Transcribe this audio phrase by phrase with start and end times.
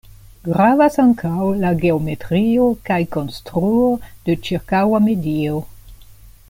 [0.45, 3.93] Gravas ankaŭ la geometrio kaj konstruo
[4.27, 5.63] de ĉirkaŭa medio.